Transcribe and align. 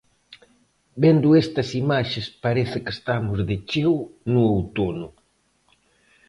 Vendo 1.03 1.27
estas 1.43 1.69
imaxes 1.83 2.25
parece 2.45 2.77
que 2.83 2.91
estamos 2.97 3.39
de 3.49 3.55
cheo 3.69 3.97
no 4.31 4.41
outono. 4.55 5.07